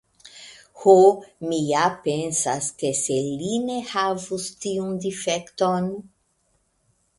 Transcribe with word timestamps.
Ho, 0.83 0.93
mi 1.51 1.59
ja 1.65 1.83
pensas, 2.07 2.71
ke 2.81 2.91
se 3.01 3.19
li 3.43 3.61
ne 3.67 3.77
havus 3.93 4.49
tiun 4.67 4.99
difekton. 5.07 5.93